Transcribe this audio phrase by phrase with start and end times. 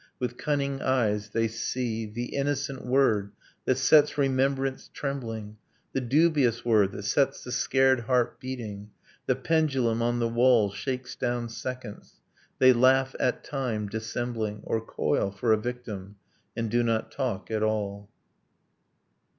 [0.17, 3.33] With cunning eyes they see The innocent word
[3.65, 5.57] that sets remembrance trembling,
[5.93, 8.89] The dubious word that sets the scared heart beating...
[9.27, 12.19] The pendulum on the wall Shakes down seconds...
[12.57, 16.15] They laugh at time, dissembling; Or coil for a victim
[16.57, 18.09] and do not talk at all.